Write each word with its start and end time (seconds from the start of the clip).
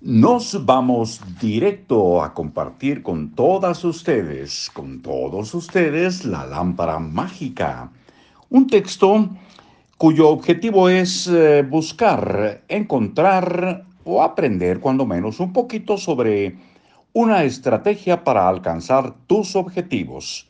Nos 0.00 0.64
vamos 0.64 1.20
directo 1.40 2.22
a 2.22 2.32
compartir 2.32 3.02
con 3.02 3.34
todas 3.34 3.82
ustedes, 3.84 4.70
con 4.72 5.02
todos 5.02 5.52
ustedes, 5.54 6.24
la 6.24 6.46
lámpara 6.46 7.00
mágica. 7.00 7.90
Un 8.48 8.68
texto 8.68 9.28
cuyo 9.96 10.28
objetivo 10.28 10.88
es 10.88 11.26
eh, 11.26 11.66
buscar, 11.68 12.62
encontrar 12.68 13.86
o 14.04 14.22
aprender 14.22 14.78
cuando 14.78 15.04
menos 15.04 15.40
un 15.40 15.52
poquito 15.52 15.98
sobre 15.98 16.56
una 17.12 17.42
estrategia 17.42 18.22
para 18.22 18.48
alcanzar 18.48 19.14
tus 19.26 19.56
objetivos. 19.56 20.46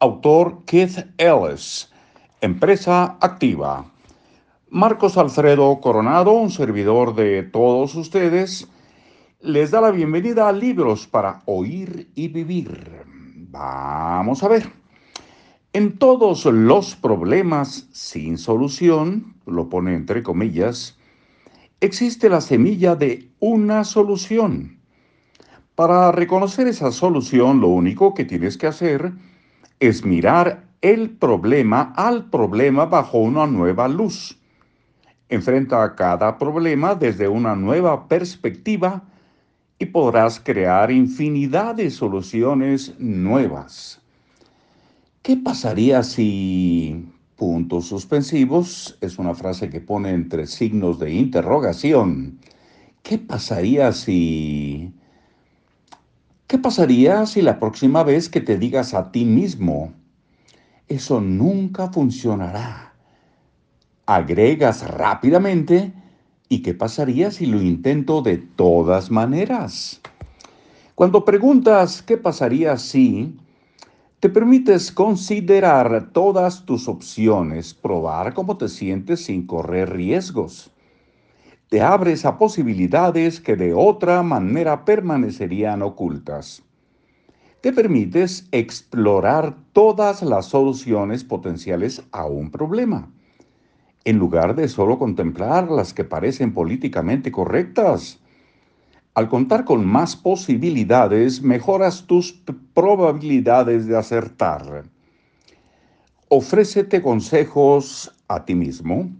Autor 0.00 0.64
Keith 0.64 1.06
Ellis, 1.16 1.92
Empresa 2.40 3.16
Activa. 3.20 3.84
Marcos 4.68 5.16
Alfredo 5.16 5.80
Coronado, 5.80 6.32
un 6.32 6.50
servidor 6.50 7.14
de 7.14 7.44
todos 7.44 7.94
ustedes, 7.94 8.68
les 9.42 9.70
da 9.70 9.80
la 9.80 9.90
bienvenida 9.90 10.48
a 10.48 10.52
Libros 10.52 11.06
para 11.06 11.40
Oír 11.46 12.10
y 12.14 12.28
Vivir. 12.28 13.04
Vamos 13.50 14.42
a 14.42 14.48
ver. 14.48 14.70
En 15.72 15.96
todos 15.96 16.44
los 16.44 16.94
problemas 16.94 17.88
sin 17.90 18.36
solución, 18.36 19.34
lo 19.46 19.70
pone 19.70 19.94
entre 19.94 20.22
comillas, 20.22 20.98
existe 21.80 22.28
la 22.28 22.42
semilla 22.42 22.96
de 22.96 23.30
una 23.38 23.84
solución. 23.84 24.78
Para 25.74 26.12
reconocer 26.12 26.66
esa 26.66 26.92
solución, 26.92 27.62
lo 27.62 27.68
único 27.68 28.12
que 28.12 28.26
tienes 28.26 28.58
que 28.58 28.66
hacer 28.66 29.12
es 29.78 30.04
mirar 30.04 30.64
el 30.82 31.10
problema 31.10 31.94
al 31.96 32.28
problema 32.28 32.84
bajo 32.84 33.18
una 33.18 33.46
nueva 33.46 33.88
luz. 33.88 34.38
Enfrenta 35.30 35.94
cada 35.94 36.36
problema 36.36 36.94
desde 36.94 37.26
una 37.26 37.56
nueva 37.56 38.06
perspectiva 38.06 39.04
y 39.80 39.86
podrás 39.86 40.38
crear 40.38 40.90
infinidad 40.90 41.74
de 41.74 41.90
soluciones 41.90 42.94
nuevas. 42.98 43.98
¿Qué 45.22 45.38
pasaría 45.38 46.02
si 46.02 47.08
puntos 47.34 47.86
suspensivos 47.86 48.98
es 49.00 49.18
una 49.18 49.34
frase 49.34 49.70
que 49.70 49.80
pone 49.80 50.10
entre 50.10 50.46
signos 50.46 50.98
de 50.98 51.14
interrogación? 51.14 52.38
¿Qué 53.02 53.16
pasaría 53.16 53.92
si... 53.92 54.92
¿Qué 56.46 56.58
pasaría 56.58 57.24
si 57.24 57.40
la 57.40 57.58
próxima 57.58 58.02
vez 58.02 58.28
que 58.28 58.42
te 58.42 58.58
digas 58.58 58.92
a 58.92 59.10
ti 59.10 59.24
mismo, 59.24 59.94
eso 60.88 61.22
nunca 61.22 61.90
funcionará? 61.90 62.92
Agregas 64.04 64.86
rápidamente 64.86 65.94
¿Y 66.52 66.62
qué 66.62 66.74
pasaría 66.74 67.30
si 67.30 67.46
lo 67.46 67.62
intento 67.62 68.22
de 68.22 68.36
todas 68.36 69.08
maneras? 69.08 70.00
Cuando 70.96 71.24
preguntas 71.24 72.02
qué 72.02 72.16
pasaría 72.16 72.76
si, 72.76 73.36
te 74.18 74.28
permites 74.28 74.90
considerar 74.90 76.10
todas 76.10 76.66
tus 76.66 76.88
opciones, 76.88 77.72
probar 77.72 78.34
cómo 78.34 78.58
te 78.58 78.66
sientes 78.66 79.26
sin 79.26 79.46
correr 79.46 79.92
riesgos. 79.92 80.72
Te 81.68 81.82
abres 81.82 82.24
a 82.24 82.36
posibilidades 82.36 83.40
que 83.40 83.54
de 83.54 83.72
otra 83.72 84.20
manera 84.24 84.84
permanecerían 84.84 85.82
ocultas. 85.82 86.64
Te 87.60 87.72
permites 87.72 88.48
explorar 88.50 89.56
todas 89.72 90.20
las 90.20 90.46
soluciones 90.46 91.22
potenciales 91.22 92.02
a 92.10 92.26
un 92.26 92.50
problema 92.50 93.08
en 94.04 94.18
lugar 94.18 94.54
de 94.54 94.68
solo 94.68 94.98
contemplar 94.98 95.70
las 95.70 95.92
que 95.92 96.04
parecen 96.04 96.52
políticamente 96.52 97.30
correctas. 97.30 98.18
Al 99.14 99.28
contar 99.28 99.64
con 99.64 99.86
más 99.86 100.16
posibilidades, 100.16 101.42
mejoras 101.42 102.06
tus 102.06 102.32
probabilidades 102.74 103.86
de 103.86 103.96
acertar. 103.98 104.84
Ofrécete 106.28 107.02
consejos 107.02 108.12
a 108.28 108.44
ti 108.44 108.54
mismo. 108.54 109.10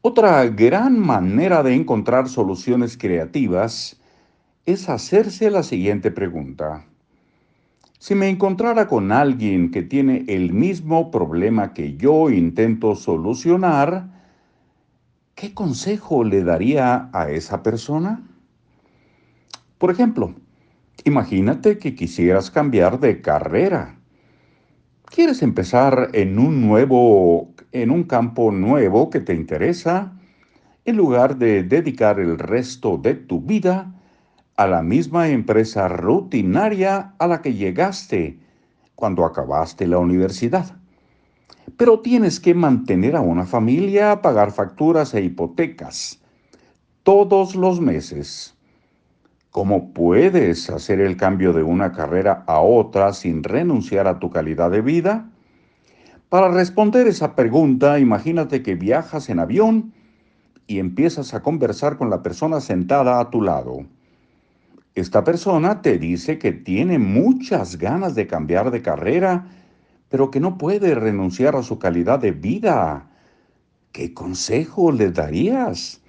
Otra 0.00 0.46
gran 0.46 0.98
manera 0.98 1.62
de 1.62 1.74
encontrar 1.74 2.28
soluciones 2.28 2.96
creativas 2.96 4.00
es 4.64 4.88
hacerse 4.88 5.50
la 5.50 5.62
siguiente 5.62 6.10
pregunta. 6.10 6.86
Si 8.02 8.16
me 8.16 8.28
encontrara 8.28 8.88
con 8.88 9.12
alguien 9.12 9.70
que 9.70 9.82
tiene 9.82 10.24
el 10.26 10.52
mismo 10.52 11.12
problema 11.12 11.72
que 11.72 11.96
yo 11.96 12.30
intento 12.30 12.96
solucionar, 12.96 14.08
¿qué 15.36 15.54
consejo 15.54 16.24
le 16.24 16.42
daría 16.42 17.10
a 17.12 17.30
esa 17.30 17.62
persona? 17.62 18.20
Por 19.78 19.92
ejemplo, 19.92 20.34
imagínate 21.04 21.78
que 21.78 21.94
quisieras 21.94 22.50
cambiar 22.50 22.98
de 22.98 23.20
carrera. 23.20 24.00
¿Quieres 25.04 25.40
empezar 25.40 26.10
en 26.12 26.40
un 26.40 26.60
nuevo 26.60 27.54
en 27.70 27.92
un 27.92 28.02
campo 28.02 28.50
nuevo 28.50 29.10
que 29.10 29.20
te 29.20 29.32
interesa 29.32 30.12
en 30.84 30.96
lugar 30.96 31.36
de 31.36 31.62
dedicar 31.62 32.18
el 32.18 32.36
resto 32.36 32.98
de 32.98 33.14
tu 33.14 33.40
vida 33.40 33.94
a 34.56 34.66
la 34.66 34.82
misma 34.82 35.28
empresa 35.28 35.88
rutinaria 35.88 37.14
a 37.18 37.26
la 37.26 37.42
que 37.42 37.54
llegaste 37.54 38.38
cuando 38.94 39.24
acabaste 39.24 39.86
la 39.86 39.98
universidad. 39.98 40.76
Pero 41.76 42.00
tienes 42.00 42.40
que 42.40 42.54
mantener 42.54 43.16
a 43.16 43.20
una 43.20 43.46
familia, 43.46 44.20
pagar 44.20 44.52
facturas 44.52 45.14
e 45.14 45.22
hipotecas 45.22 46.20
todos 47.02 47.56
los 47.56 47.80
meses. 47.80 48.54
¿Cómo 49.50 49.92
puedes 49.92 50.70
hacer 50.70 51.00
el 51.00 51.16
cambio 51.16 51.52
de 51.52 51.62
una 51.62 51.92
carrera 51.92 52.44
a 52.46 52.60
otra 52.60 53.12
sin 53.12 53.42
renunciar 53.42 54.06
a 54.06 54.18
tu 54.18 54.30
calidad 54.30 54.70
de 54.70 54.80
vida? 54.80 55.28
Para 56.28 56.48
responder 56.48 57.06
esa 57.06 57.34
pregunta, 57.34 57.98
imagínate 57.98 58.62
que 58.62 58.74
viajas 58.74 59.28
en 59.28 59.40
avión 59.40 59.92
y 60.66 60.78
empiezas 60.78 61.34
a 61.34 61.42
conversar 61.42 61.98
con 61.98 62.08
la 62.08 62.22
persona 62.22 62.60
sentada 62.60 63.20
a 63.20 63.28
tu 63.28 63.42
lado. 63.42 63.84
Esta 64.94 65.24
persona 65.24 65.80
te 65.80 65.98
dice 65.98 66.38
que 66.38 66.52
tiene 66.52 66.98
muchas 66.98 67.78
ganas 67.78 68.14
de 68.14 68.26
cambiar 68.26 68.70
de 68.70 68.82
carrera, 68.82 69.46
pero 70.10 70.30
que 70.30 70.38
no 70.38 70.58
puede 70.58 70.94
renunciar 70.94 71.56
a 71.56 71.62
su 71.62 71.78
calidad 71.78 72.18
de 72.18 72.32
vida. 72.32 73.08
¿Qué 73.92 74.12
consejo 74.12 74.92
le 74.92 75.10
darías? 75.10 76.02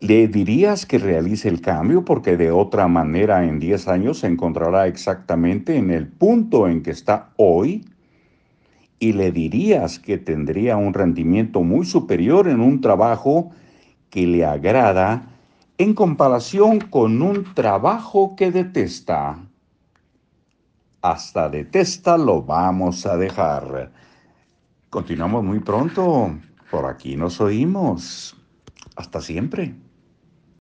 ¿Le 0.00 0.26
dirías 0.26 0.86
que 0.86 0.98
realice 0.98 1.48
el 1.48 1.60
cambio 1.60 2.04
porque 2.04 2.36
de 2.36 2.50
otra 2.50 2.88
manera 2.88 3.46
en 3.46 3.60
10 3.60 3.86
años 3.86 4.18
se 4.20 4.26
encontrará 4.26 4.88
exactamente 4.88 5.76
en 5.76 5.92
el 5.92 6.08
punto 6.08 6.66
en 6.66 6.82
que 6.82 6.90
está 6.90 7.30
hoy? 7.36 7.84
¿Y 8.98 9.12
le 9.12 9.30
dirías 9.30 10.00
que 10.00 10.18
tendría 10.18 10.76
un 10.76 10.94
rendimiento 10.94 11.62
muy 11.62 11.86
superior 11.86 12.48
en 12.48 12.60
un 12.60 12.80
trabajo 12.80 13.50
que 14.08 14.26
le 14.26 14.44
agrada 14.44 15.29
en 15.80 15.94
comparación 15.94 16.78
con 16.78 17.22
un 17.22 17.54
trabajo 17.54 18.36
que 18.36 18.50
detesta. 18.50 19.38
Hasta 21.00 21.48
detesta 21.48 22.18
lo 22.18 22.42
vamos 22.42 23.06
a 23.06 23.16
dejar. 23.16 23.90
Continuamos 24.90 25.42
muy 25.42 25.60
pronto. 25.60 26.36
Por 26.70 26.84
aquí 26.84 27.16
nos 27.16 27.40
oímos. 27.40 28.36
Hasta 28.94 29.22
siempre. 29.22 29.74